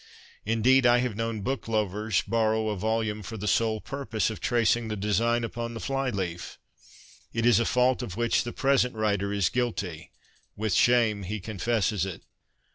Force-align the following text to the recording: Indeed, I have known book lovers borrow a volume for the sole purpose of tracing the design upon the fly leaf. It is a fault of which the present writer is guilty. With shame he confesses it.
Indeed, 0.47 0.87
I 0.87 0.97
have 0.97 1.15
known 1.15 1.41
book 1.41 1.67
lovers 1.67 2.23
borrow 2.23 2.69
a 2.69 2.75
volume 2.75 3.21
for 3.21 3.37
the 3.37 3.47
sole 3.47 3.79
purpose 3.79 4.31
of 4.31 4.39
tracing 4.39 4.87
the 4.87 4.95
design 4.95 5.43
upon 5.43 5.75
the 5.75 5.79
fly 5.79 6.09
leaf. 6.09 6.57
It 7.33 7.45
is 7.45 7.59
a 7.59 7.65
fault 7.65 8.01
of 8.01 8.17
which 8.17 8.43
the 8.43 8.51
present 8.51 8.95
writer 8.95 9.31
is 9.31 9.49
guilty. 9.49 10.09
With 10.55 10.73
shame 10.73 11.21
he 11.21 11.39
confesses 11.39 12.03
it. 12.03 12.23